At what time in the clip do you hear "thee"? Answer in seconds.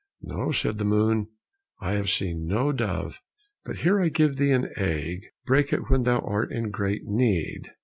4.37-4.49